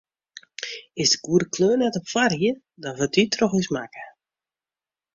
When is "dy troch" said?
3.17-3.57